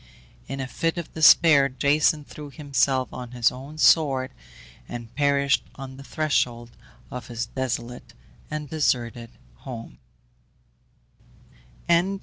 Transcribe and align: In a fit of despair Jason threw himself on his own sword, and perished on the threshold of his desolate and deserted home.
In 0.47 0.59
a 0.59 0.65
fit 0.65 0.97
of 0.97 1.13
despair 1.13 1.69
Jason 1.69 2.23
threw 2.25 2.49
himself 2.49 3.13
on 3.13 3.33
his 3.33 3.51
own 3.51 3.77
sword, 3.77 4.31
and 4.89 5.13
perished 5.13 5.63
on 5.75 5.97
the 5.97 6.03
threshold 6.03 6.71
of 7.11 7.27
his 7.27 7.45
desolate 7.45 8.15
and 8.49 8.67
deserted 8.67 9.29
home. 9.57 9.99